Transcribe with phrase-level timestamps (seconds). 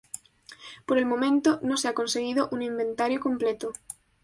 [0.87, 3.71] Por el momento, no se ha conseguido un inventario completo.